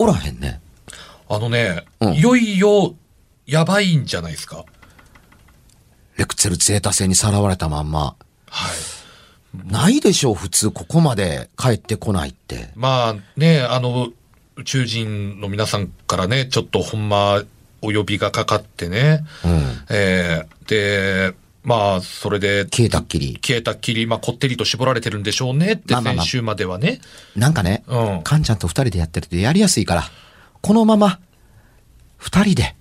[0.00, 0.62] おらへんね。
[1.28, 2.94] あのね、うんいよいよ、
[3.46, 4.64] やばいんじゃないですか。
[6.16, 8.16] レクツェルゼータ星にさらわれたまんま。
[8.48, 8.68] は
[9.66, 9.70] い。
[9.70, 12.70] ないでしょう、普通ここまで帰ってこないって。
[12.76, 14.08] まあね、あの、
[14.56, 17.42] 宇宙人の皆さんからね、ちょっとほんま、
[17.82, 19.84] お呼びがかかってね、うん。
[19.90, 23.38] えーで、まあ、それで、消えたっきり。
[23.42, 26.24] 消えたっきり、まあ、こってりと絞られてるんでしょうねって、まあまあまあ。
[26.24, 27.00] 先週まではね。
[27.36, 28.22] なんかね、うん。
[28.22, 30.04] カンちゃんと二人でやってるとやりやすいから、
[30.62, 31.20] このまま、
[32.16, 32.74] 二人で、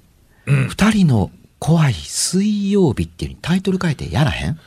[0.45, 4.59] 二人の怖い水曜日っていうタイトル変えてやらへん？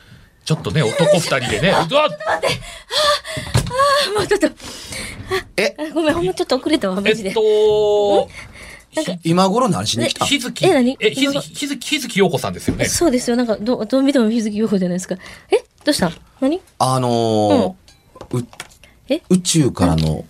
[0.45, 2.09] ちょっとね、男二人でね、うわ
[4.15, 4.47] もうちょっと、
[5.57, 7.31] え、あごめん、ほんまちょっと遅れたわ、えマジで。
[7.31, 8.29] っと、
[9.23, 10.25] 今頃何しに来た。
[10.25, 10.97] 日月、え何？
[10.99, 12.85] え、日月、日月、日月陽子さんですよね。
[12.85, 15.15] そうですよ、なんか、どどう見ても日月陽子じゃないですか。
[15.51, 16.11] えどうした？
[16.39, 16.61] 何？
[16.79, 18.47] あのーう
[19.09, 19.21] え？
[19.29, 20.25] 宇宙からの、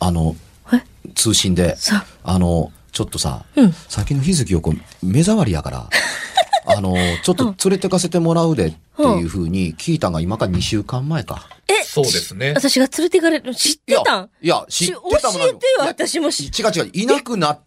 [0.00, 0.36] あの、
[0.72, 0.82] え？
[1.14, 2.38] 通信でさ、あ。
[2.38, 3.72] の、ちょっとさ、うん。
[3.88, 5.88] 先の日月をこう、目障りやから、
[6.66, 11.48] あの、ちょっと連れてかせてもらうでっていうふうに聞いたんが今から2週間前か。
[11.68, 11.84] え？
[11.84, 12.52] そうですね。
[12.56, 14.30] 私が連れて行かれる、知ってたん？
[14.42, 17.65] いや、知ってたもん教えてよ、私も知違う違う、いなくなって、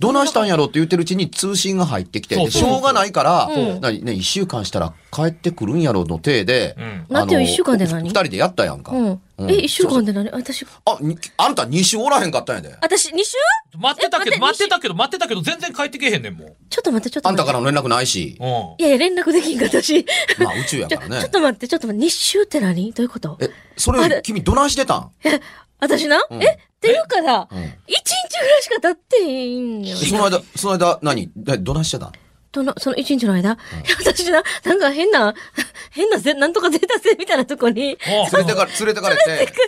[0.00, 8.08] どないしたんやろって言ってるうちに通信が入ってきて、そうそうでしょうがないから、うん何ね、一週間したら帰ってくるんやろの体で、うんなんてよ一週間で何？
[8.08, 8.92] 二人でやったやんか。
[8.92, 9.20] うん。
[9.38, 10.30] うんえ、一週間で何？
[10.30, 12.76] 私、あ、にあんた2週おらへんかったんやで。
[12.80, 13.36] 私、二週？
[13.76, 16.48] 待ってたけど、え待って待ってたけど、待ってたけど、全然帰ってけへんねんもん。
[16.70, 17.46] ちょっと待って、ちょっとあん待って。
[17.46, 18.36] たからの連絡ないし。
[18.40, 18.46] うん。
[18.46, 20.06] いやいや、連絡できんかったし。
[20.38, 21.30] まあ宇宙やちょ、からねちょっ。
[21.30, 22.92] と待って、ちょっと待って、日週って何？
[22.92, 23.36] どういうこと？
[23.40, 24.22] え、それ？
[24.22, 25.10] 君どないしてたん？
[25.24, 25.40] え、
[25.80, 26.42] 私な、うん。
[26.42, 26.46] え？
[26.46, 27.58] っていうかさ、うん。
[27.86, 29.96] 一日ぐらいしか経ってへんよ。
[29.96, 32.12] その間、その間何、だどないしてたん？
[32.50, 33.58] どの、その一日の間、いや
[33.98, 35.34] 私な、なんか変な、
[35.90, 39.22] 変なぜ、なんとかゼータ星みたいなとこに、あ連れてかれ、連れてかれて、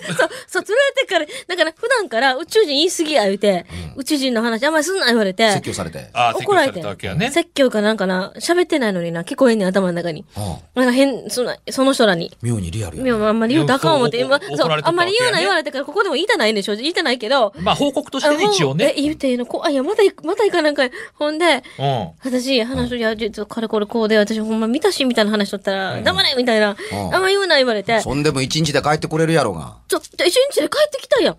[0.07, 6.09] そう、そう、連れてから、だから普段から宇宙人言い過ぎや言うて、宇宙人の話あんまりすんな言われて説、教されて。
[6.15, 7.31] あ、説教され怒られてたわけやね。
[7.31, 10.25] 説教かなんかな、喋ってないのにな、聞こえんねん、頭の中に。
[10.37, 12.35] うんなんか変、その、その人らに。
[12.41, 13.27] 妙にリアルやいやね。
[13.27, 18.95] あんまり言うとあかん思って、今、そうあんまり言うな言われてから、ここでも言いたないねん、正直言いたないけど、まあ、報告としてね、一応え、ね。
[18.97, 19.45] 言うていいの？
[19.45, 20.91] こあ、いや、また行く、また行かなんかい。
[21.15, 22.11] ほんで、うん。
[22.25, 26.77] 私、話しといや、実はこれこれこうで、私ほんま見たし、みたいな話しとったら、黙れみたいな。
[26.93, 28.01] うんあんま言うな言われて。
[28.01, 29.77] そんでも一日で帰ってこれるやろが。
[29.89, 31.37] ちょ、ちょ一日で帰ってきたやん。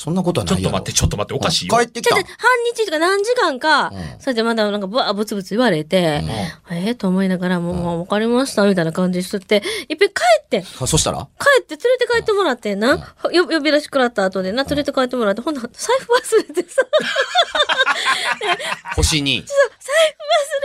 [0.00, 0.56] えそんなことはない。
[0.56, 1.76] ちょっと待って、ちょっと待って、おかしいよ。
[1.76, 2.14] 帰ってきた。
[2.18, 4.20] んちょっと、半日とか何時間か、うん。
[4.20, 6.22] それでまだなんかぶわ、ぶつぶつ言われて、
[6.70, 11.18] ええと思いながら、もう、もうわかりました、みたいな感じしとって、いっぺん帰って、あそしたら？
[11.38, 16.82] 帰って連れて帰ってもらってんな、よ呼び出し食らった後でな、連れて帰ってもらって、ほんと財布忘れてさ、
[18.96, 19.44] 星に。
[19.46, 19.56] 財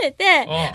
[0.00, 0.72] 忘れて、ほんで財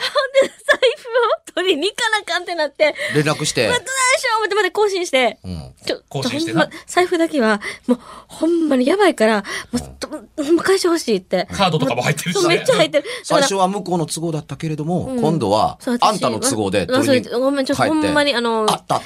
[0.97, 3.67] 布を取りに行かなあかんってなって、連絡して。
[3.67, 3.73] ま。
[3.73, 5.73] たどうしよう思ってまで更新して、うん。
[5.85, 6.53] ちょ、更新して
[6.87, 10.07] 財布だけは、もう、ほんまにやばいから、もう、と
[10.43, 11.47] ほんま返してほしいって。
[11.51, 12.65] カードとかも入ってるしそうめっね。
[12.65, 13.05] ちゃ入ってる。
[13.23, 17.37] 最初は向こうの都合だったけれども、うん今度はあんたの都合であ取りに帰って。
[17.37, 19.01] ごめん、ちょっとほんまに、あの、あった。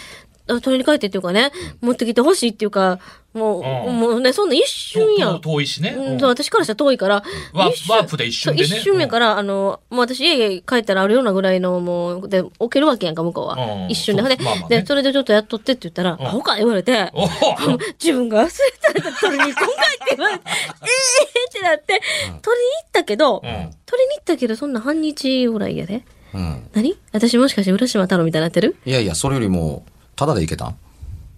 [0.47, 1.51] あ取りに帰ってっていうかね、
[1.81, 2.99] 持ってきてほしいっていうか、
[3.33, 3.99] もう、うん。
[3.99, 5.41] もうね、そんな一瞬やん。
[5.41, 5.89] 遠いしね。
[5.89, 7.23] うん、そう私からしたら遠いから、
[7.53, 8.77] ワープで一瞬でね。
[8.77, 13.55] 一瞬やから、あの、もう私家帰ったらあるようなぐらいの、もう、で、置けるわけやんか、向こうは。
[13.55, 13.89] うん。
[13.89, 14.37] 一瞬で。
[14.69, 17.11] で、それでちょっとやっとってって言ったら、んアホか言われて、
[17.99, 18.51] 自分が忘れ
[19.01, 20.51] たら取りに行こんかいって言われて、え
[21.45, 22.01] えってなって、
[22.41, 23.41] 取りに行ったけど、ん。
[23.41, 23.57] 取り
[24.07, 26.03] に行ったけど、そんな半日ぐらいやで。
[26.33, 26.69] うん。
[26.73, 26.97] 何？
[27.11, 28.77] 私もしかして浦島太郎みたいになってる？
[28.85, 30.75] いやいや、それよりも、ただでいけたん？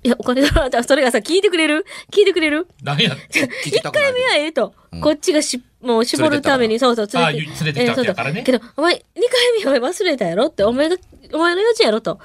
[0.04, 0.84] いや、お金だな。
[0.86, 1.86] それがさ、聞いてくれる？
[2.12, 2.68] 聞いてくれる？
[2.84, 3.16] 何や。
[3.66, 4.74] 一回目はええと。
[5.02, 7.64] こっちがし、もう絞るために、そうそう、あ連れて。
[7.66, 10.96] 連れてきたわけやからねえーそうそうけど、お前、二回目お前忘れたやろって、お前が、
[11.34, 12.20] お前の用事やろと。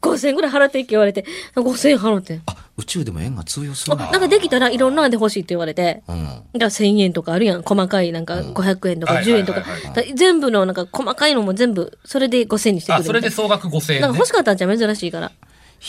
[0.00, 1.24] 5000円ぐらい払っていけ言われて、
[1.56, 2.40] 5000円払って。
[2.46, 4.10] あ、宇宙でも円が通用すあるんだ。
[4.12, 6.02] なんかできたらいろんなんで欲しいって言われて。
[6.08, 6.24] うん。
[6.24, 7.62] だから1000円とかあるやん。
[7.62, 9.64] 細かいなんか500円とかはい10円とか
[10.14, 13.04] 全部のなんか細かいのも全部、それで5000円にしてくれあ、る。
[13.04, 14.26] それで総額5000円ねなんか欲。
[14.28, 15.32] しかったんじゃん、珍しいから。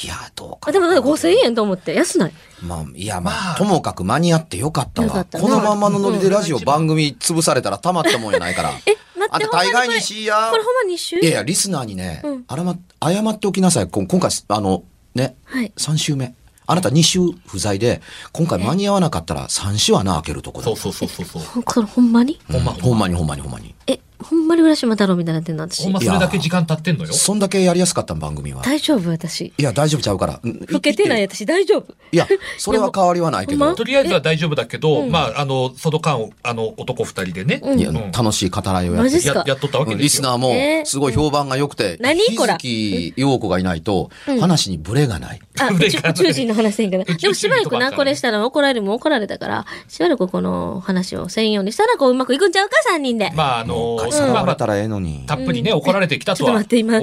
[0.03, 2.33] いや、どうかでもなんか5000円と思って、安ない？
[2.62, 5.07] まあ、いや、まあ、まあともかく間に合ってよかったわ。
[5.07, 8.71] よかったねこのまんまのノリでラジオ番組潰されたらたまったもんやないから。
[8.86, 8.97] え、待って、
[9.31, 11.19] あんた大概にしやこれほんまに一周？
[11.19, 13.88] いやいや、リスナーにね、うんあらま、謝っておきなさい。
[13.88, 14.83] こ今回、あの、
[15.13, 15.71] ね、はい。
[15.77, 16.33] 3週目。
[16.68, 18.01] あなた2週不在で、
[18.31, 20.65] 今回間に合わなかったら3週穴開けるとこだ。
[20.65, 21.42] そうそうそうそうそう。
[21.44, 22.39] ほこれほんまに？
[22.50, 23.75] うんほんまにほんまにほんまに。
[23.88, 24.00] え、
[24.30, 25.94] ほんまに浦島太郎みたいになってんの、私ほん。
[25.94, 27.13] まそれだけ時間経ってんのよ。
[27.13, 28.62] そんだけやりやすかった番組は。
[28.63, 29.54] 大丈夫、私。
[29.57, 30.39] いや、大丈夫ちゃうから。
[30.44, 31.22] うん老けてない。
[31.22, 31.94] 私、大丈夫。
[32.12, 32.27] いや、
[32.57, 33.75] それは変わりはないけどほんま？
[33.75, 37.62] とりあえずは大丈夫だけど、まあ、あの、その間、あの、男二人でね。
[37.77, 39.39] いや、うん楽しい語らいをやってマジっすか？
[39.39, 40.04] ややっとったわけですよ。
[40.04, 40.81] リスナーもえ？
[40.81, 42.57] ーすごい評判が良くて、何こら？
[42.57, 45.39] 日月陽子がいないと話にブレがない。
[45.60, 47.04] あ、宇宙 宇宙人の話せんけど。
[47.12, 53.31] 宇宙人でもしばらくな、とかあったらねこれしたら怒られるも怒られたから、しばらくこの話をせんようにしたら、こううまくいくんちゃうか、三人で。
[53.36, 55.25] まあ、あの、さらわれたらええのに。
[55.27, 56.94] たっぷりね、怒られてきたとはちょっと待って、今、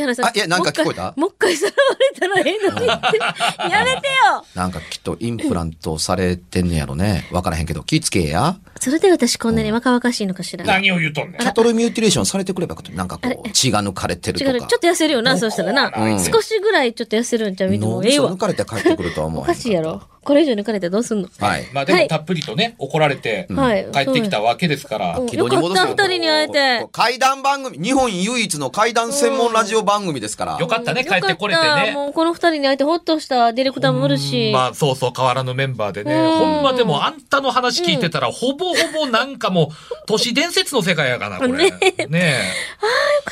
[0.00, 0.26] 原さん。
[0.26, 1.14] あいやなんか聞こえた？
[1.16, 3.18] もう一回さらわれたらええのにって。
[3.70, 7.28] やめてよなんかきっとインプラントされてんねやろね。
[7.30, 8.56] わからへんけど、気ぃつけや。
[8.80, 10.64] それで私こんなに若々しいのかしら。
[10.64, 11.46] 何を言うとんねんキ。
[11.46, 12.76] ャトルミューティレーションされてくれば。
[12.94, 14.66] なんかこう、血が抜かれてる違う、とか。
[14.66, 15.92] ちょっと痩せるよな、そうしたらな。
[15.96, 17.70] うん少しぐらいちょっと痩せるんちゃう？
[17.70, 18.36] みんなもうええわ抜。
[18.36, 20.02] かれて帰ってくるとは思おわへんかしいやろ。
[20.26, 21.28] これ以上抜かれてどうすんの？
[21.38, 21.66] はい。
[21.72, 25.18] まあでもたっぷりとね、怒られて、はい帰ってきたわけですから。
[25.18, 30.58] うん軌道に戻すよかった二人に会えて怪談番組、日本唯一の怪談専門ラジオ番組ですから。
[30.58, 31.92] よかったね、帰ってこれてよかったね。
[31.92, 34.50] もうこの二人に会えてほっとしたディレクターもおるし。
[34.52, 36.12] まあそうそう変わらぬメンバーでね。
[36.14, 39.74] うんほんまでもあんたの話聞いてたら、ほぼほぼなんかもう
[40.06, 41.70] 都市伝説の世界やかな、これ。
[41.70, 41.78] ね
[42.10, 42.42] え。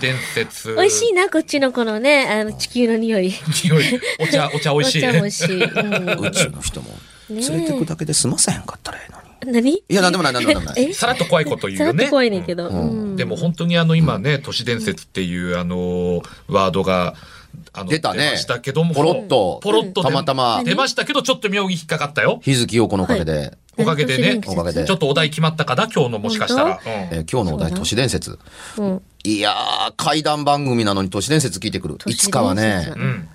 [0.00, 0.74] 伝説。
[0.74, 3.32] 美味しいな、こっちのこのね、あの、地球の匂い。
[3.64, 4.00] 匂い。
[4.20, 5.06] お茶、 お茶美味しい。
[5.06, 5.64] お茶も美味しい。
[5.64, 6.88] うん宇宙の人も
[7.28, 9.62] 連れてくだけで済ませへんかったらええのに。
[9.62, 9.72] 何？
[9.72, 10.90] いや、なんでもない、なんでもない。
[10.90, 10.92] え？
[10.92, 12.10] さらっと怖いこと言うよねさらっと。
[12.10, 12.68] 怖いねんけど。
[12.68, 17.14] うんでも本当にあの今ね、都市伝説っていうあの、ワードが、
[17.72, 18.94] あの出たねましたけども。
[18.94, 22.40] ポロッとポロッと出たまたま出ましたけど、ちょっと妙に引っかかったよ。
[22.42, 24.40] 日月陽子のおかげで、おかげでね。
[24.46, 26.70] おかげでちょっとお題決まったかな、今日のもしかしたら。
[26.70, 26.78] うん。
[26.84, 28.38] えー今日のお題、都市伝説。
[28.78, 29.02] うん。
[29.24, 31.98] いやー、怪談番組なのに都市伝説聞いてくる。
[32.06, 32.92] いつかはね。
[32.96, 33.28] うん。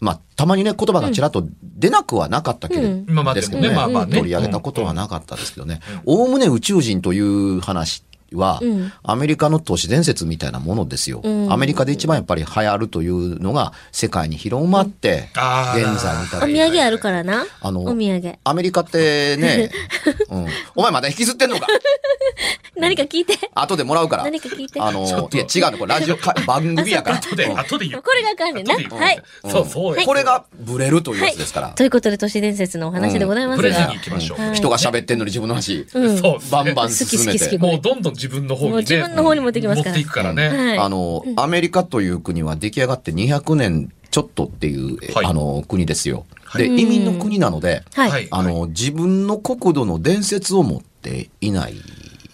[0.00, 3.06] まあ、たまにね、言葉がちらっと出なくはなかったけれうん。
[3.08, 3.70] 今まですけどね。
[3.70, 4.16] まあまあね。
[4.16, 5.80] 取り上げたことはなかったですけどね。
[6.04, 8.02] おおむね宇宙人という話
[8.34, 11.20] はうん、アメリカの都市伝説みたいなものですよ。
[11.22, 15.28] うんアメリカで一番やっぱり流行るというのが世界に広まって、
[15.74, 16.52] 現在に至おる。
[16.52, 17.46] 土産あるからな。
[17.60, 18.38] あのお土産。
[18.44, 19.70] アメリカってね、
[20.30, 21.66] うん、お前まだ引きずってんのか？
[22.76, 23.38] 何か聞いて。
[23.54, 24.24] 後でもらうから。
[24.24, 24.80] 何か聞いて。
[24.80, 27.16] あの、いや違うの、これラジオか番組やから。
[27.16, 28.02] 後で、うん後で言う。
[28.02, 28.74] これがあかんねんな。
[28.74, 29.22] はい。
[29.48, 30.02] そうそうよ。
[30.04, 31.68] これがブレるというやつですから。
[31.68, 34.00] ということで、都市伝説のお話でございますがブレずに行。
[34.00, 34.40] きましょう。
[34.40, 37.58] はい人が喋ってんのに自分の話、うんそうですねバンバン進めて好き好き好き。
[37.58, 38.78] もうどんどん自分の方にね。
[38.78, 39.94] 自分の方に持ってきますから。
[39.94, 40.48] 持っていくからね。
[40.48, 40.78] はい。
[40.78, 45.26] あの、アメリカという国は出来上がって200年ちょっとっていう、えはい。
[45.26, 46.24] あの、国ですよ。
[46.56, 47.82] で、うん移民の国なので、
[48.30, 51.74] あの、自分の国土の伝説を持っていない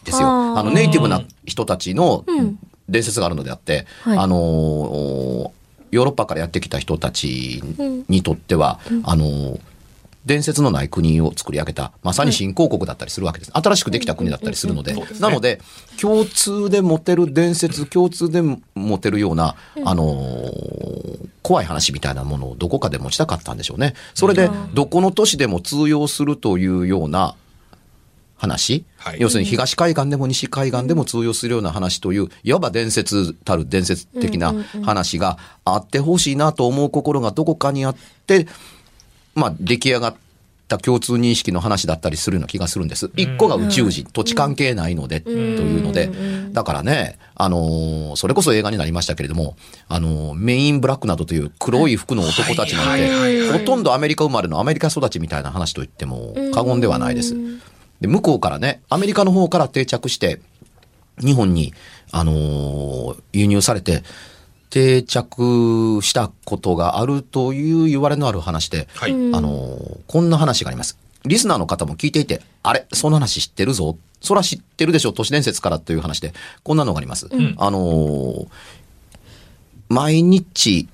[0.04, 0.28] ですよ。
[0.28, 2.58] あの、ネイティブな人たちのうん。
[2.88, 4.18] 伝説があるのであって、はい。
[4.18, 4.36] あの、
[5.92, 7.62] ヨーロッパからやってきた人たち
[8.08, 9.60] にとっては、あの、
[10.26, 13.52] 伝説のない国を作り上げた、まさに新興国だったりするわけです。
[13.54, 15.60] 新しくできた国だったりするので、なので、
[16.00, 18.42] 共通で持てる伝説、共通で
[18.74, 23.94] 持てるような、あのー怖い話みたいなものをどこかで持ちたかったんでしょうね。
[24.14, 27.34] それで、どこの都市でも通用するというような
[28.36, 37.96] 話、はい要するに東海岸でも西海岸でも通用するような話という、いわば伝説たる伝説的な話があってほしいなと思う心がどこかにあっ
[38.26, 38.46] て、
[39.34, 40.14] まあ、出来上がっ
[40.68, 43.10] た共通認識の話だったりするような気がするんです。
[43.16, 46.10] 一個が宇宙人、土地関係ないので、というので、
[46.52, 49.56] だからね、あのーそれこそ映画になりましたけれども、
[49.88, 57.34] あのーメインブラックなどという黒い服の男たちなんて、はいほとんどアメリカ生まれのアメリカ育ちみたいな話と言っても過言ではないです。
[58.00, 60.40] で、向こうからね、アメリカの方から定着して、
[61.18, 61.72] 日本に、
[62.12, 64.02] あのー輸入されて、
[64.70, 69.10] 定着したことがあるという言われのある話で、はい。
[69.10, 70.96] あのーこんな話があります。
[71.24, 73.96] リスナーの方も聞いていて、あれその話知ってるぞ。
[74.20, 77.28] そら知ってるでしょ都市伝説からという話で、こんなのがあります。
[77.58, 78.46] あのー
[79.88, 80.88] 毎日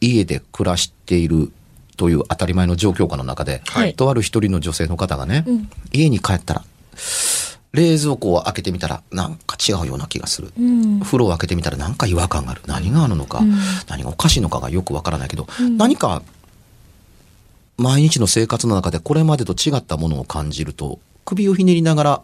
[0.00, 1.50] 家で暮らしている
[1.96, 5.44] という当たり前の状況下の中で、はいとある一人の女性の方がね、
[5.92, 6.64] 家に帰ったら、
[7.76, 10.52] 冷蔵庫を開けてみたらなんか違うような気がする。
[10.58, 11.00] うん。
[11.00, 13.42] 風呂を開けてみたら何か違和感がある何があるのか、
[13.86, 16.22] 何がおかしいのかがよくわからないけど、何か
[17.76, 22.22] 毎日の生活の中でこれまでと違ったものを感じると首をひねりながら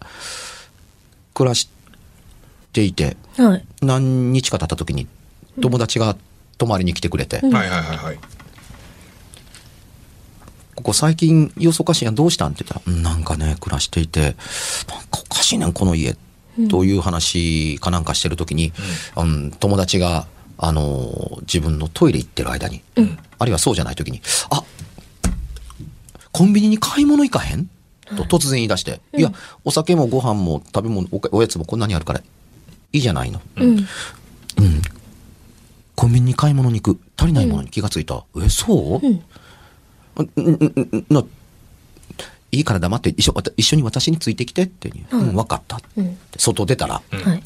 [1.34, 1.68] 暮らし
[2.72, 3.64] ていてはい。
[3.82, 5.06] 何日か経った時に
[5.60, 6.16] 友達が
[6.56, 8.18] 泊まりに来てくれて、はいはいはいはい。
[10.82, 12.52] ここ最近様子おかしいやんどうしたん？
[12.52, 14.42] って言ったらうん、なんかね、暮らしていて、なんか
[15.30, 16.16] おかしいねん、この家。
[16.68, 18.74] という話かなんかしてる時に、
[19.16, 20.26] うん、友達が、
[20.58, 22.82] あのー自分のトイレ行ってる間に、
[23.38, 24.20] あるいはそうじゃない時に、
[24.50, 24.62] あ
[26.30, 27.70] コンビニに買い物行かへん？
[28.16, 29.32] と突然言い出して、いや、
[29.64, 32.24] お酒もご飯も食べ物おか、おやつもこんなにあるから、い
[32.98, 33.40] いじゃないの。
[33.56, 33.86] うん。
[35.94, 37.00] コンビニに買い物に行く。
[37.16, 38.24] 足りないものに気がついた。
[38.42, 39.00] え、そう、うんうんう？
[39.00, 39.22] んうん
[41.08, 41.24] な、
[42.52, 45.80] いいから黙って一緒一緒に私についてきてって言う、うん、分かった。
[45.96, 46.18] うん。
[46.36, 47.42] 外出たら、はい。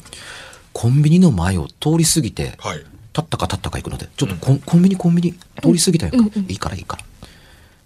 [0.73, 2.77] コンビニの前を通り過ぎて、はい。
[2.77, 6.13] 立ったか立ったか行くので、ちょっとコン,、ビニコンビニ通り過ぎたよ、
[6.47, 7.03] いいからいいから。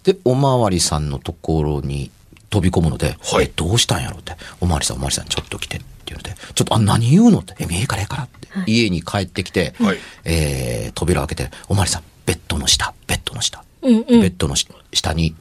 [0.02, 2.10] で、おまわりさんのところに
[2.50, 15.34] 飛び込むので、はいえ、どうしたんやろうって、おまわりさんおまわりさんちょっと来てっていうので、ちょっと、あ、何言うのって、え、いいからいいからって、家に帰ってきて、はいえー扉開けて、おまわりさん、ベッドの下、ベッドの下、うんうんベッドのし下に、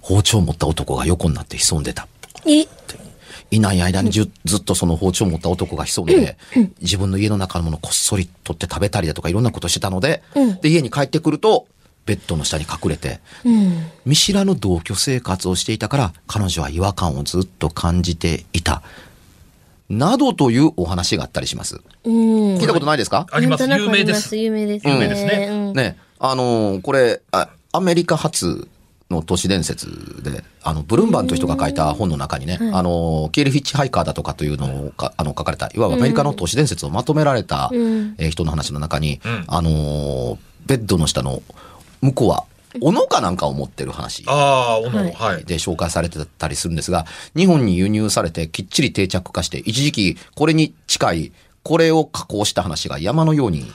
[0.00, 2.06] 包丁を持った男が横になって潜んでた。
[2.44, 2.66] い、
[3.50, 6.36] いない間にじゅずっとその包丁を持った男が潜んで、
[6.80, 11.66] 自分の家の中のものをこっそり取って食べたりだとかいろんなことしてたので、うんで、家に帰ってくると、
[12.04, 13.86] ベッドの下に隠れて、うん。
[14.04, 18.82] 見知らぬ同居生活をしていたから、彼女は違和感をずっと感じていた。
[19.88, 21.80] などというお話があったりします。
[22.04, 22.12] うん。
[22.56, 23.26] 聞いたことないですか？
[23.30, 23.64] あります。
[23.64, 24.36] 有名です。
[24.36, 24.88] 有名です。
[24.88, 28.68] 有名ですねうんね、あのーこれあ、アメリカ発
[29.10, 41.42] の都市伝説で、あの、ブルンバンという人が書いた本の中にね、あのーケール・フィッチハイカーだとかというのをかあの書かれた、いわばアメリカの都市伝説をまとめられた、うんえー人の話の中に、うんあのーベッドの下の
[42.00, 42.44] 向こうは、
[42.80, 44.24] 斧かなんかを持ってる話。
[44.26, 45.44] ああ、おの、はいはい。
[45.44, 53.70] で紹介されてたりするんですが、日本に輸入されてきっちり定着化して、一時期これに近い、これを加工した話が山のように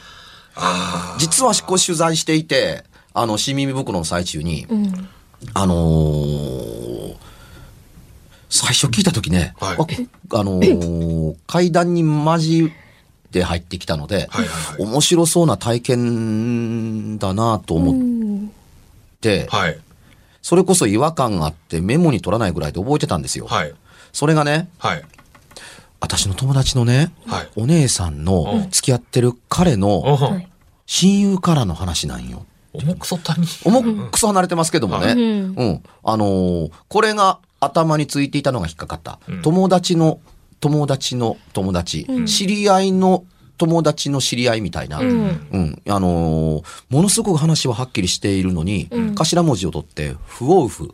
[0.56, 5.10] あ実はこう取材していて、あの、新耳袋の最中に、うん。
[5.54, 7.16] あのー
[8.50, 9.77] 最初聞いた時ね、はい
[10.32, 12.72] ああのー階段に混じ
[13.27, 18.00] って入ってきたので、はいはいはい面白そうな体験だなとう思っん。
[18.00, 18.17] て、あ。
[19.50, 19.80] はい。
[20.42, 23.48] それこそ違和感があってメモに取らないぐらいで覚えてたんですよ。
[23.48, 23.74] はい。
[24.14, 25.04] それがね、はい。
[26.00, 27.48] 私の友達のね、はい。
[27.56, 30.42] お姉さんの付き合ってる彼おの。
[30.86, 32.46] 親友からの話なんよ。
[32.74, 33.20] 重くそ。
[33.66, 35.08] 重くそ離れてますけどもね。
[35.08, 35.84] はううんん。
[36.04, 39.20] あのーこれが頭についていたのが引っかかった。
[39.28, 40.20] うん友達の
[40.60, 43.26] 友達の友達、うん知り合いの
[43.58, 45.00] 友達の知り合いみたいな。
[45.00, 45.26] ううん。
[45.26, 45.82] ん。
[45.88, 50.94] あのーものすごく話ははっきりしているのに、うん頭文字を取って、不往復。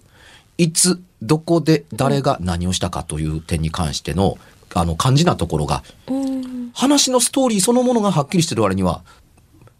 [0.57, 4.37] いつ、どこで、誰が何をしたかという点に関しての、
[4.73, 6.71] あの、肝心なところが、うん。
[6.73, 9.03] 話のストーリーそのものがはっきりしてる割には、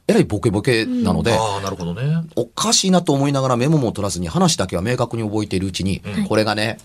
[0.08, 2.02] えらいボケボケなので、ああ、なるほどね。
[2.36, 6.78] おかしいなと思いながらメモも取らずに話だけは明確に覚えているうちに、うんこれがね、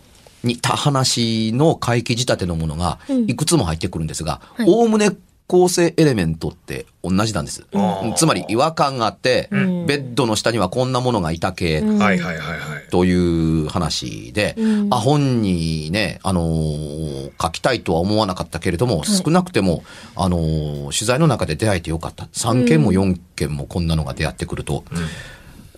[0.44, 5.10] 似た話の回帰仕立てのものがうんいくつも入ってくるんですがはい、おおむね
[5.48, 7.64] 構成エレメントって同じなんです。
[7.72, 12.90] うんつまり違和感があって、うんベッドの下にはこんなものがいた系、うんはいはいはいはい。
[12.90, 19.82] という話で、うんあ、本にね、あのー書きたいとは思わなかったけれども、少なくても、
[20.14, 22.24] あのー取材の中で出会えてよかった。
[22.34, 24.84] 3件も4件もこんなのが出会ってくると、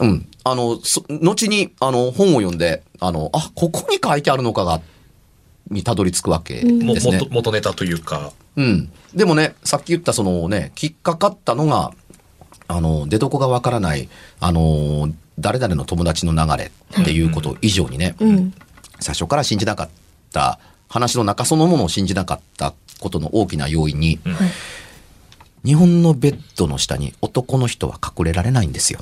[0.00, 0.26] うん。
[0.44, 4.80] あの、そ後に、あの、本を読んで、あの、あ、ここに書いてあるのかが、
[5.68, 7.18] にたどり着くわけもですね。
[7.18, 8.32] 元元ネタというか。
[8.56, 8.90] うん。
[9.14, 11.92] でもね、さっき言ったそのね、きっかかったのが、
[12.68, 18.54] あの、出どこがわからない、あの、誰々の友達の流れっていうこと以上にね、うん。
[19.00, 19.88] 最初から信じなかっ
[20.32, 24.50] た、話の中そのものを信じなかったことの大きな要因に、うんはい。
[25.64, 29.00] 日本のベッドの下に男の人は隠れられないんですよ。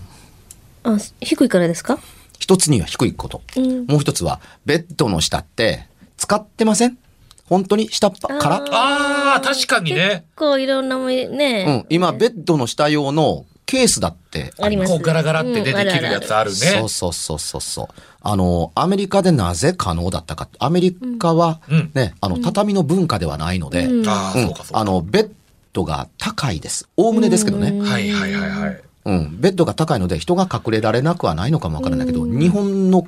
[0.83, 1.99] あ、低いからですか？
[2.39, 3.43] 一つには低いこと。
[3.57, 3.87] うん。
[3.87, 5.87] もう一つは、ベッドの下って、
[6.19, 6.99] 使ってません？
[7.47, 7.89] 本当に？
[7.89, 8.39] 下っ端？
[8.39, 8.65] から？
[8.73, 10.09] ああ、確かにね。
[10.09, 11.87] 結構いろんなもんうんね。。
[11.89, 14.65] 今、ベッドの下用のケースだってあります。
[14.65, 16.57] ありますこうガラガラって出てきるやつあるね。
[16.57, 17.87] そうそうそうそうそう。
[18.21, 20.49] あの、アメリカでなぜ可能だったか。
[20.59, 24.81] アメリカはうんね、あの、畳の文化ではないので、うんああ、うんそうかそうか。
[24.81, 25.31] あの、ベッ
[25.73, 26.89] ドが高いです。
[26.97, 27.79] おおむねですけどね。
[27.81, 28.83] はいはいはいはい。
[29.07, 29.41] うん。
[29.41, 33.07] ベッドが高いので人が隠れられなくはないのかもわからないけど、日本の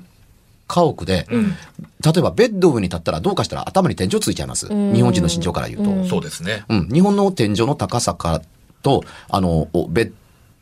[0.70, 4.68] 家屋で、例えばベッド上に立ったらどうかしたら頭に天井ついちゃいます。
[4.68, 5.90] うん日本人の身長から言うと。
[5.90, 6.64] うんそうですね。
[6.68, 8.42] うん、日本の天井の高さから
[8.82, 10.12] と、あの、おベッ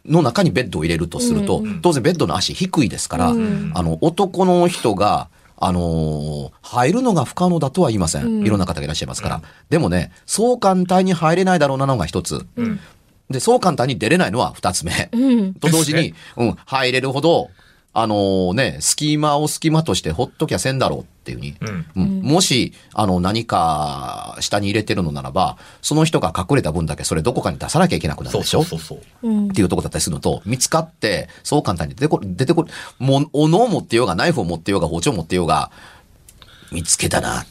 [0.07, 5.29] の中にベッドを入れるとすると、うん当然ベッドの足低いですから、うんあの、男の人が、
[5.61, 8.25] あのー入るのが不可能だとは言いません。
[8.25, 9.43] うんいろんな方がいらっしゃいますから。
[9.71, 12.47] でもね、そう簡単に入れないだろうなのが一つ。
[12.57, 12.81] うん。
[13.31, 15.09] で、そう簡単に出れないのは二つ目。
[15.13, 15.55] うん。
[15.55, 17.51] と同時にうん、入れるほど、
[17.95, 21.87] あのーね、隙間を隙間としてほっときゃせんだろうっていうふうにうん。
[21.97, 28.63] うんもし、あの、何か下に入れてるのならば、その人が隠れた分だけそれどこかに出さなきゃいけなくなるでしょ？
[28.63, 29.29] そうそうそう。
[29.29, 32.67] うんっていうとこだったりするのと、見つかって、そう簡単に出てこ出てこ
[32.99, 35.71] もう、斧を持ってようが、ナイフを持ってようが、包丁を持ってようが、
[36.71, 37.47] 見つけたな。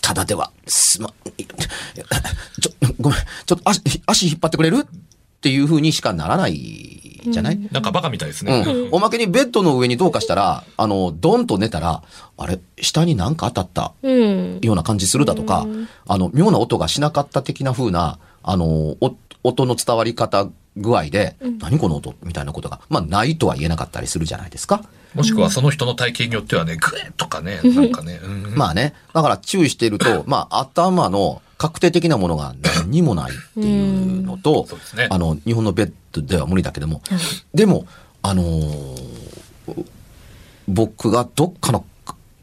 [0.00, 1.12] ただでは、すま、
[2.60, 4.86] ちょ、ごめん、ちょっと足、足引っ張ってくれる？
[4.88, 8.64] っていう風にしかならないじゃない、なんかバカみたいですね。
[8.66, 8.88] うん。
[8.92, 12.02] おまけにベッドの上にどうかしたら、あの、ドンと寝たら、
[12.36, 14.60] あれ、下になんか当たったうん。
[14.62, 15.66] ような感じするだとか、
[16.06, 18.66] あの、妙な音がしなかった的な風な、あの、
[19.00, 22.14] お音の伝わり方具合で、何この音？
[22.22, 24.82] みたいなことが、まあ、ないとは言えなかったりするじゃないですか。
[25.14, 28.20] もしくはその人の体型によってはね、グエッとかね、なんかね。
[28.22, 28.54] うん。
[28.54, 35.08] まあね、だから注意していると、 まあ、頭の確定的なものが何にもないっていうのと、そうですね。
[35.10, 37.02] あの、日本のベッドでは無理だけども、
[37.54, 37.86] でも、
[38.22, 38.98] あのー
[40.68, 41.84] 僕がどっかの、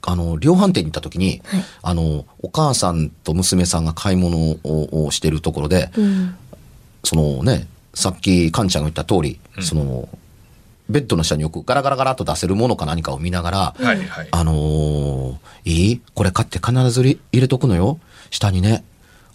[0.01, 1.41] あの、量販店に行った時に、
[1.81, 6.35] あの、お母さんと娘さんが買い物ををしてるところで、うん。
[7.03, 10.09] そのね、さっきカンちゃんが言った通り、その、
[10.89, 14.27] ベッドの下によくガラガラガラっと出せるものか何かを見ながら、はいはい。
[14.31, 16.01] あのーいい？
[16.13, 17.99] これ買って必ず入れとくのよ。
[18.29, 18.83] 下にね。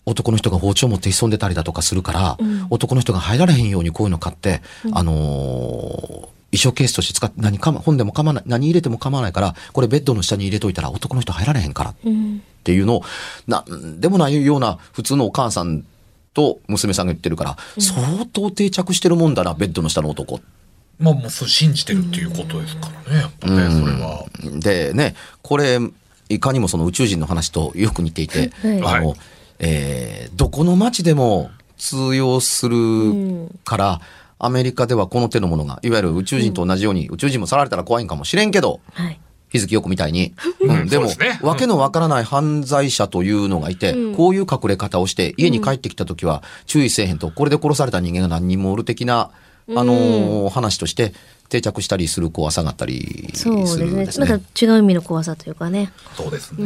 [0.06, 2.38] 男の人が包丁持って潜んでたりだとかするから、
[2.70, 12.38] 男の人が入られへんようにこういうの買って、あのー衣装ケースとして使って何かま、本でも構わない、何入れても構わないから、これベッドの下に入れといたら男の人入られへんからうん。
[12.38, 13.02] っていうのを、
[13.46, 15.84] なんでもないような普通のお母さん
[16.34, 20.40] と娘さんが言ってるから、相当定着してるもんだな、ベッドの下の男
[21.00, 24.26] まあもうそう信じてるっていうことですからね、やっぱね、それは。
[24.60, 25.78] でね、これ、
[26.28, 28.76] いかにもその宇宙人の話とよく似ていて、はい。
[28.78, 29.18] あの、はい。
[29.58, 34.00] えーどこの街でも通用するから、
[34.38, 39.20] アメリカではこの手のものが、いわゆる宇宙人と同じように、宇宙人もさられたら怖いんかもしれんけど、はい。
[39.50, 40.32] 日月よくみたいに。
[40.60, 41.10] うん、でも、
[41.42, 49.30] わけのわからない犯罪者というのがいて、こういう隠れ方をして、家に帰ってきた時は注意せえへんと、これで殺された人間が何人もおる的な、
[49.76, 51.12] あのー話として
[51.48, 54.04] 定着したりする怖さがあったりすそうるんでね。
[54.04, 54.26] ですすね。
[54.26, 55.92] また違う意味の怖さというかね。
[56.16, 56.64] そうですね。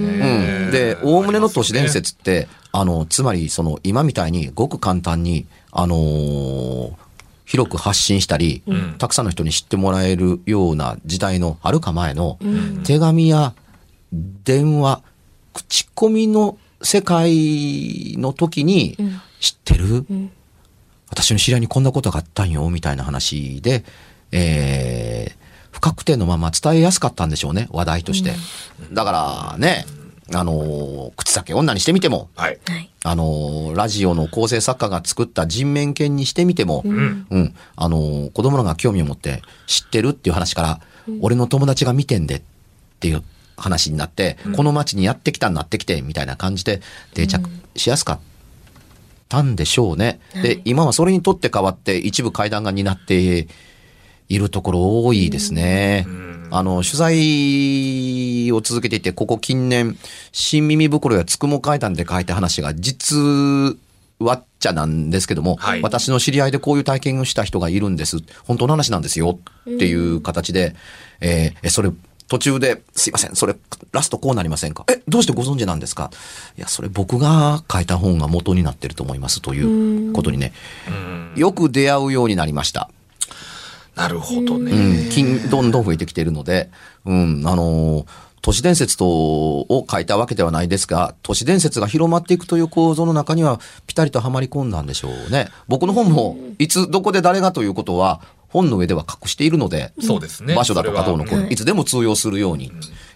[0.66, 6.92] うん、で、おおむねの都市伝説って、あの、つまり、その、今みたいにごく簡単に、あのー
[7.46, 8.62] 広く発信したり、
[8.98, 12.38] たくさんの人に知ってもらえるような時代のはるか前の、
[12.84, 13.52] 手紙や
[14.44, 15.02] 電話、
[15.52, 18.96] 口コミの世界の時に、
[19.40, 20.06] 知ってる、
[21.14, 23.84] 私の知り合いにこんなことがあったんよ、みたいな話で、
[24.32, 28.32] えー不確定のまま伝えやすかったんでしょうね、話題として。
[28.92, 29.86] だからね、
[30.32, 32.58] あのー口先女にしてみても、はい。
[32.64, 32.90] はい。
[33.02, 37.26] あのーラジオの構成作家が作った人面犬にしてみても、うん、
[37.76, 40.80] あのー子供らが興味を持って知ってるっていう話から、
[41.20, 42.42] 俺の友達が見てんでっ
[43.00, 43.24] ていう
[43.56, 46.80] 話になって、この街にやってきたんなってきて、みたいな感じで
[47.14, 48.33] 定着しやすかった
[49.42, 50.20] んでしょうね。
[50.42, 53.46] で、今はそれにとって変わって一部階段が担って
[54.28, 56.06] いるところ多いですね。
[56.50, 59.98] あの、取材を続けていて、ここ近年、
[60.32, 63.16] 新耳袋やつくも階段で書いた話が実
[64.20, 68.18] はっちゃなんですけども、はい私の知り合いでこういう体験をした人がいるんです。
[68.44, 69.38] 本当の話なんですよ。
[69.62, 70.74] っていう形で、
[71.20, 71.90] えーえ、それ、
[72.28, 73.54] 途中で、すいません、それ、
[73.92, 74.84] ラストこうなりませんか？
[74.90, 76.10] え、どうしてご存知なんですか？
[76.56, 80.52] いや、それ僕が書いた本が元になってると思いますということにね、
[81.36, 82.90] よく出会うようになりました。
[83.94, 84.72] なるほどね。
[84.72, 86.70] うん、金、どんどん増えてきているので、
[87.04, 88.06] うん、あのー
[88.44, 95.48] 都市伝説と、を書いたわけではないですが、都市伝説が広まっていくという構造の中には、ぴたりとはまり込んだんでしょうね。
[95.66, 98.20] 僕の本も、いつ、どこで誰がということは、
[98.54, 100.54] 本の上では隠しているので、そうですね。
[100.54, 102.70] 場所だとかどうのこういいつでも通用するように、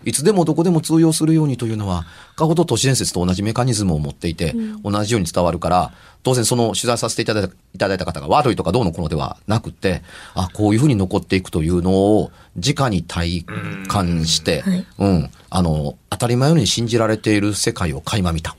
[0.04, 5.92] いつでもどこでも通用するようにというのは、かほど都市伝説と同じメカニズムを持っていて、同じように伝わるから、
[6.24, 10.02] 当然その取材させていただいたいただいた方が悪いとかどうのこうのではなくて、
[10.34, 13.46] あ、こういうふうに残っていくというのを、直に体
[13.86, 14.86] 感して、はい。
[14.98, 18.56] うん、あの、当たり前のように信じられている世界を垣間見た、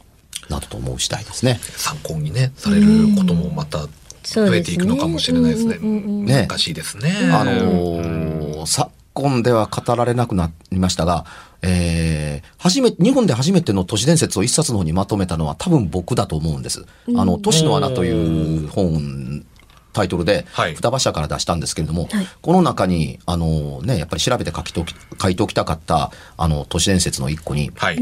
[0.48, 1.60] などと思う次第ですね。
[1.76, 3.88] 参考にね、されることもまた
[4.34, 5.76] 増えていくのかもしれないですね。
[5.76, 7.30] すね難しいですね。
[7.32, 11.26] あのー昨今では語られなくなりましたが、
[11.62, 16.86] えー、初め、日本で初めての都市伝説を一冊の方にまとめたのは多分僕だと思うんです。
[17.16, 19.46] あの、都市の穴という本、
[19.92, 28.00] タイトルではい、双葉社から出したんですけれども、はいこの中に、あのね、やっぱり調べて書きとき、書いておきたかった、あの、都市伝説の一個に、はい。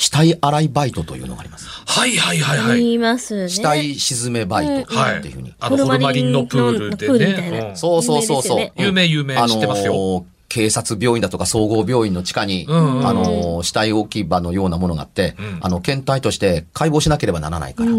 [0.00, 1.68] 死体洗いバイトというのがあります。
[1.68, 2.78] はいはいはいはい。
[2.78, 3.48] 言いますね。
[3.50, 5.54] 死体沈めバイトはいっていうふうに。。
[5.60, 7.72] あの、ホルマリンのプールでね。
[7.74, 8.72] そうそうそうそう。
[8.78, 17.92] 有名有名知ってますよあのー警察病院だとか総合病院の地下に、あのー死体置き場のようなものがあって、んあの、検体として解剖しなければならないから。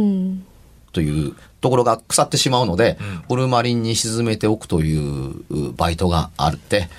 [0.94, 0.94] うん。
[0.94, 6.90] というところが腐ってしまうので、うんホルマリンに沈めておくというバイトがあって、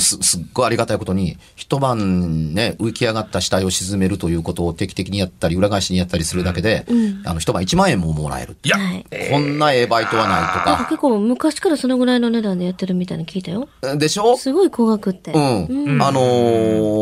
[0.00, 6.84] すすっごいありがたいことに、一晩ね、浮き上がった死体を沈めるということを定期的にやったり、裏返しにやったりするだけで、
[7.24, 8.56] あの、一晩1万円ももらえる。
[8.64, 10.86] いや、はいこんなええバイトはないとか。
[10.90, 13.68] 結構昔からそのぐらいの値段でやってるみたいに聞いたよ。
[13.96, 14.36] でしょ？
[14.36, 15.30] すごい高額って。
[15.32, 16.02] うん。
[16.02, 16.20] あの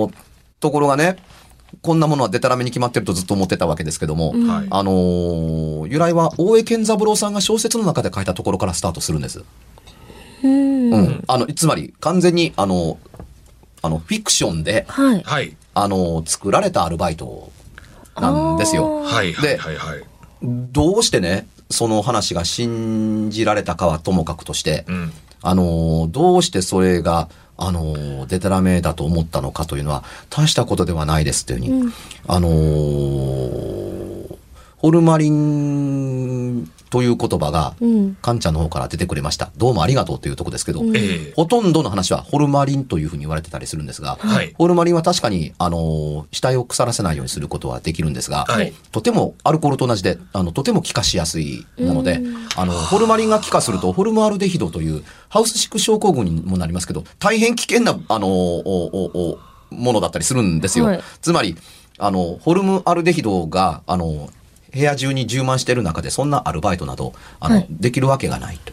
[0.09, 0.15] ー
[0.61, 1.17] ところがね、
[1.83, 9.45] こんなものはデタラメに決まってるとずっと思ってたわけですけども、はいあのー由来は大江健三郎さんが小説の中で書いたところからスタートするんです。
[10.43, 10.91] うん。
[10.93, 11.25] うん。
[11.27, 12.99] あの、つまり完全に、あの、
[13.83, 15.23] あの、フィクションで、はい。
[15.23, 15.57] はい。
[15.75, 17.51] あの、作られたアルバイト
[18.17, 19.03] なんですよ。
[19.03, 19.33] はい。
[19.33, 19.49] はい。
[19.49, 19.77] ではい。
[19.77, 20.05] はい。
[20.43, 25.13] どうしてね、その話が信じられたかはともかくとして、うん。
[25.43, 31.93] あの、どうしてそれが、あの、デタラメだと思ったのかというのは、大したことではないですっていうふうに、
[32.27, 32.49] あの
[34.79, 35.94] ホルマリン
[36.91, 38.17] という言葉が、うん。
[38.23, 39.51] カンちゃんの方から出てくれました。
[39.57, 52.21] どうもありがとうというとこですけど、ええほとんどの話はホルマリンというふうに言われてたりするんですが、はいホルマリンは確かに、あの、死体を腐らせないようにすることはできるんですが、はいとてもアルコールと同じで、あの、とても気化しやすいもので、
[52.57, 60.87] あの、ホルマリンが気化すると、ホルムアルデヒドという、ハウスシック症候群にもなりますけど、大変危険な、あの、ものだったりするんですよ。
[60.87, 61.57] はいつまり、
[61.99, 64.29] あの、ホルムアルデヒドが、あの、
[64.75, 67.67] 部屋中に充満している中で、そんなアルバイトなど、あの、はい。
[67.71, 68.73] できるわけがないと。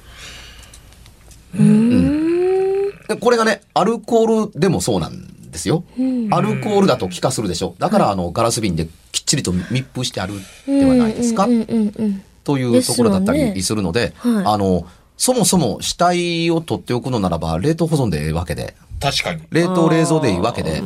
[3.08, 5.84] でこれがね、アルコールでもそうなんですよ。
[6.32, 7.76] アルコールだと気化するでしょ。
[7.78, 10.34] だから、あの、ガラス瓶できっちりと密封してある
[10.66, 11.46] ではないですか？
[11.46, 14.46] うんうんうんというところだったりするので、はい。
[14.46, 19.42] あの、そもそも死体を取っておくのならば、冷凍保存でええわけで、確かに。
[19.50, 20.84] 冷凍冷蔵でいいわけで、う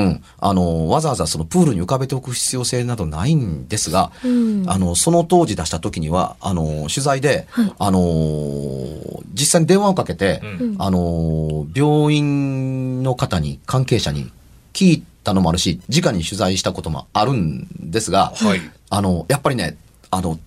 [0.00, 4.64] ん、あの、わざわざそのプールに浮かべておく必要性などないんですが、うん。
[4.66, 7.46] あの、その当時出した時には、あの、取材で、
[7.78, 8.00] あの、
[9.34, 10.76] 実際に電話をかけて、うん。
[10.78, 14.30] あの、病院の方に、関係者に
[14.72, 18.60] 聞いたのもあるし、直に取材したこともあるんですが、はい。
[18.90, 19.76] あの、やっぱりね、
[20.10, 20.38] あの、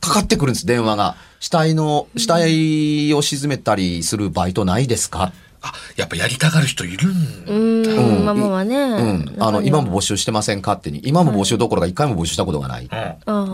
[0.00, 1.16] かかってくるんです、電話が。
[1.40, 5.32] 死体の、死体を沈めたりするバイトないですか？
[5.64, 7.86] あ、やっぱやりたがる人いるんうん。
[7.86, 8.76] うんまあまあまあね。
[8.76, 9.36] うん。
[9.38, 12.88] あの、今も募集してませんかってに、今も募集どころか一回も募集したことがない。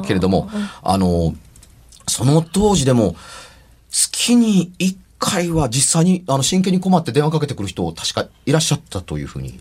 [0.05, 0.51] けれども、
[0.83, 1.35] あの、
[2.09, 3.15] その当時でも、
[3.91, 9.61] 月に一回は実際に、あの、真剣に困って電話かけてくる人、確かいらっしゃったというふうに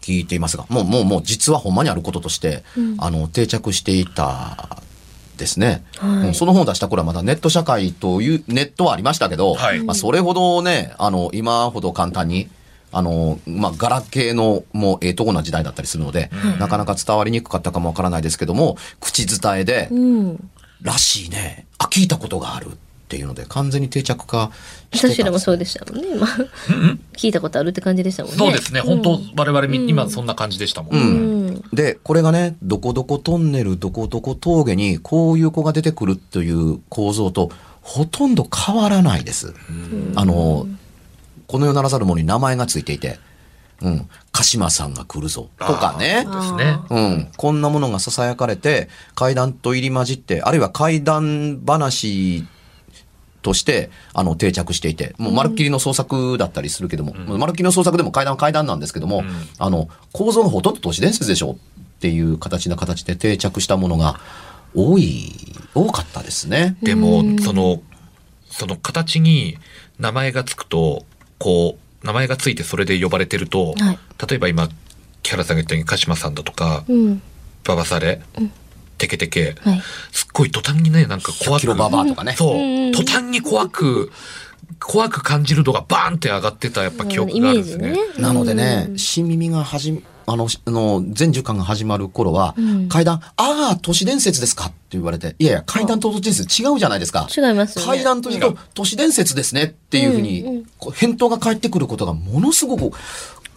[0.00, 2.64] 聞いていますが、もう、もう、もう、実はほんまにあることとして、
[2.98, 4.78] あの、定着していた
[5.36, 12.48] ですね、はいうんその本を出した頃はまだネット社会という、ネットはありましたけど、はいまあ、それほどね、あの、今ほど簡単に、
[12.92, 20.50] あの、まあ、ガラケーのもうええとこな時代だったりするので、なかなか伝わりにくかったかもわからないですけども、口伝えで、うん。
[20.82, 22.70] らしいね、あ、聞いたことがあるっ
[23.08, 24.50] ていうので、完全に定着化
[24.92, 26.26] してた私らもそうでしたもんね、今。
[27.16, 28.38] 聞いたことあるって感じでしたもんね。
[28.38, 28.80] そうですね。
[28.80, 30.94] 本当我々み、今そんな感じでしたもん。
[30.94, 31.41] うんうん。
[31.72, 37.50] で、これがね、どこどこトンネル、どこどこ峠にこういう子が出てくるという構造と
[37.82, 39.54] ほとんど変わらないです。
[40.14, 40.66] あの、
[41.46, 43.18] この世ならざる者に名前がついていて、
[43.82, 45.48] うん、鹿島さんが来るぞ。
[45.58, 46.24] とかね。
[46.24, 46.78] ですね。
[46.88, 52.46] うん、こんなものが囁かれて、怪談と入り混じって、あるいは怪談話
[53.42, 59.24] として、あの、定着していて、もう、まるっきりの創作だったりするけども、まるっきりの創作でも怪談は怪談なんですけども、
[59.58, 61.56] あの、構造がほとんど都市伝説でしょっ
[62.00, 64.20] ていう形な形で定着したものが
[64.74, 65.32] 多い、
[65.74, 66.76] 多かったですね。
[66.82, 67.82] でも、その、
[68.50, 69.58] その形に
[69.98, 71.04] 名前がつくと、
[71.38, 73.98] こう、名前がついてそれで呼ばれてると、はい。
[74.28, 74.68] 例えば今、
[75.22, 77.22] 木原さんが言ったように鹿島さんだとか、うん。
[77.64, 78.20] ババサレ、
[79.02, 79.82] テケテケ、はい。
[80.12, 81.60] すっごい途端にね、なんか怖く。
[81.60, 82.34] キロババアとかね。
[82.38, 84.12] そう途端に怖く、
[84.78, 87.88] 怖く感じる度がバーンって上がってたやっぱ記憶があるんですね。
[87.88, 88.22] イメージね。
[88.22, 97.26] なのでねう、ん新耳が始め、あの、あの、全10巻が始まる頃は、うん階段、ああ、都市伝説ですかって言われて、いやいや、階段と都市伝説違うじゃないですか。
[97.28, 97.88] 違いますよね。
[97.88, 102.90] 階段というと都市伝説ですねっていうふうに、うんうんこう返答が返ってくることがものすごくは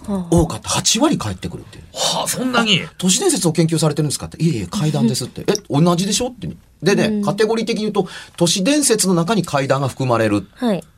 [0.07, 0.69] 多かった。
[0.69, 1.83] 8割返ってくるっていう。
[1.93, 2.81] はあ、そんなに？
[2.97, 4.27] 都市伝説を研究されてるんですか？
[4.27, 5.41] って、いえいえ、階段ですって。
[5.51, 6.27] え、同じでしょ？
[6.27, 6.49] って。
[6.83, 10.47] でね、カテゴリー的に言うと、都市伝説の中に階段が含まれる。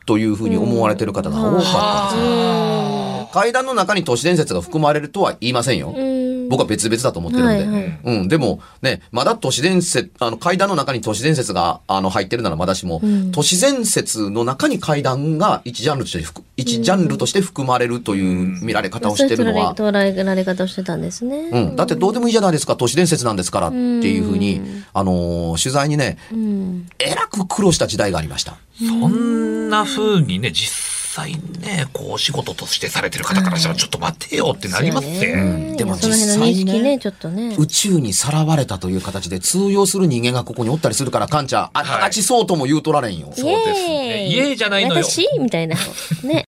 [0.06, 1.64] というふうに思われてる方が多かっ
[2.12, 3.28] たんですよ。
[3.30, 5.90] う階段の中に都市伝説が含まれるとは言いませんよ。
[5.90, 5.94] ん。
[6.50, 7.54] 僕は別々だと思ってるんで。
[7.54, 8.28] はいはいうん。
[8.28, 21.50] でも、ね、まだ都市伝説、あの、階段の中に都市伝説が、あの、入ってるならまだしも、ん都市伝説の中に階段が一ジャンルとして含、一ジャンルとして含まれるという見られ方をしてるのは、そういう捉えられ方をしてたんですね。
[21.52, 21.76] うん。
[21.76, 24.62] だってどうでもいいじゃないですか、都市伝説なんですからっていうふうに、
[24.94, 26.88] あのー取材にね、うん。
[27.00, 28.58] えらく苦労した時代がありました。
[28.80, 35.44] そんな風にね、実際ね、こう仕事としてされてる方からしたらちょっと待てよってなりますそうね。
[35.72, 37.56] ねでもその辺の認実際にね識ね、ちょっとね。
[37.58, 43.32] 宇宙にさらわれたという形で通用する人間がここにおったりするから、カンちゃん、あ、はいあちそうとも言うとられんよ。
[43.36, 45.28] そうですねイエーイイエーイじゃないのよ私？
[45.40, 45.76] みたいな。
[46.24, 46.47] ね。